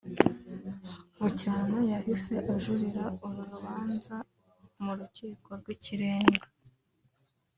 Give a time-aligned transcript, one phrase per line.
[1.19, 4.15] Bucyana yahise ajuririra uru rubanza
[4.83, 6.43] mu Rukiko rw’Ikirenga